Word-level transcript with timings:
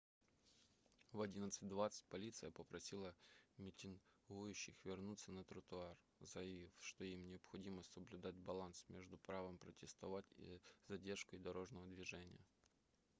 в 1.11 1.21
11:20 1.21 2.05
полиция 2.09 2.49
попросила 2.49 3.13
митингующих 3.59 4.73
вернуться 4.83 5.31
на 5.31 5.43
тротуар 5.43 5.95
заявив 6.21 6.71
что 6.79 7.03
им 7.03 7.29
необходимо 7.29 7.83
соблюдать 7.83 8.33
баланс 8.39 8.83
между 8.89 9.19
правом 9.19 9.59
протестовать 9.59 10.25
и 10.37 10.59
задержкой 10.87 11.37
дорожного 11.37 11.85
движения 11.85 12.43